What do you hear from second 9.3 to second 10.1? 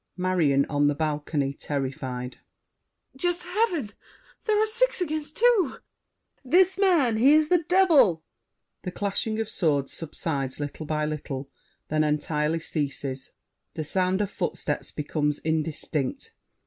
of swords